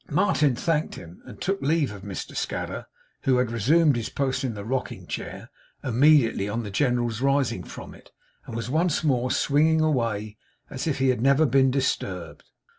Martin 0.09 0.55
thanked 0.55 0.95
him, 0.95 1.21
and 1.25 1.39
took 1.39 1.61
leave 1.61 1.91
of 1.91 2.01
Mr 2.01 2.35
Scadder; 2.35 2.87
who 3.21 3.37
had 3.37 3.51
resumed 3.51 3.95
his 3.95 4.09
post 4.09 4.43
in 4.43 4.55
the 4.55 4.65
rocking 4.65 5.05
chair, 5.05 5.51
immediately 5.83 6.49
on 6.49 6.63
the 6.63 6.71
General's 6.71 7.21
rising 7.21 7.61
from 7.63 7.93
it, 7.93 8.09
and 8.47 8.55
was 8.55 8.67
once 8.67 9.03
more 9.03 9.29
swinging 9.29 9.81
away 9.81 10.37
as 10.71 10.87
if 10.87 10.97
he 10.97 11.09
had 11.09 11.21
never 11.21 11.45
been 11.45 11.69
disturbed. 11.69 12.45